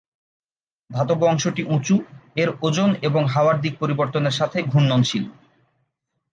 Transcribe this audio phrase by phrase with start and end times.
[0.89, 1.95] ধাতব অংশটি উঁচু,
[2.35, 5.25] এর ওজন এবং হাওয়ার দিক পরিবর্তনের সাথে ঘূর্ণনশীল।